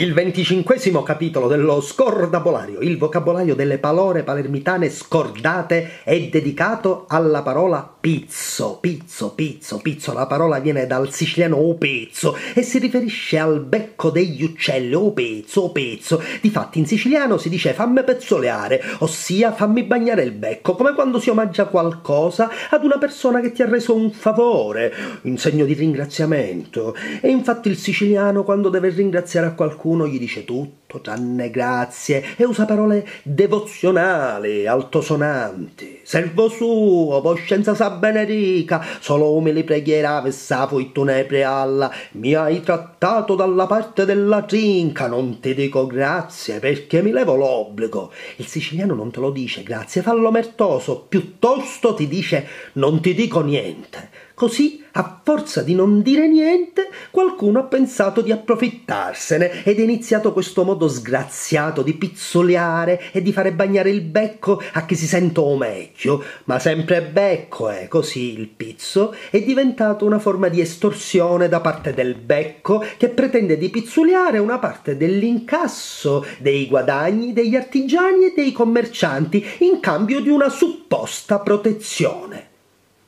[0.00, 7.86] Il venticinquesimo capitolo dello scordabolario, il vocabolario delle parole palermitane scordate, è dedicato alla parola
[8.00, 10.14] pizzo, pizzo, pizzo, pizzo.
[10.14, 15.12] La parola viene dal siciliano o pezzo e si riferisce al becco degli uccelli, o
[15.12, 16.22] pezzo, o pezzo.
[16.40, 21.28] Difatti in siciliano si dice fammi pezzoleare, ossia fammi bagnare il becco, come quando si
[21.28, 24.94] omaggia qualcosa ad una persona che ti ha reso un favore,
[25.24, 26.96] in segno di ringraziamento.
[27.20, 32.24] E infatti il siciliano quando deve ringraziare a qualcuno qualcuno gli dice tutto tranne grazie
[32.36, 36.00] e usa parole devozionali, altosonanti.
[36.02, 43.34] Servo suo, voscenza sa benedica, solo umili preghiera vessa tu ne prealla, mi hai trattato
[43.34, 48.12] dalla parte della trinca, non ti dico grazie perché mi levo l'obbligo.
[48.36, 53.40] Il siciliano non te lo dice grazie, fallo mertoso, piuttosto ti dice non ti dico
[53.40, 54.28] niente.
[54.40, 60.32] Così, a forza di non dire niente, qualcuno ha pensato di approfittarsene ed è iniziato
[60.32, 65.40] questo modo sgraziato di pizzoleare e di fare bagnare il becco a chi si sente
[65.40, 66.24] o meglio.
[66.44, 71.60] Ma sempre becco, è eh, così il pizzo è diventato una forma di estorsione da
[71.60, 78.32] parte del becco che pretende di pizzuliare una parte dell'incasso, dei guadagni degli artigiani e
[78.34, 82.48] dei commercianti in cambio di una supposta protezione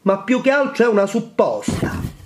[0.02, 2.21] ma più che altro è una supposta.